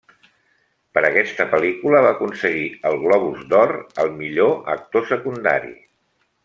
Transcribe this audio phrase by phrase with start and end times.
[0.97, 5.77] Per aquesta pel·lícula va aconseguir el Globus d'Or al millor actor secundari.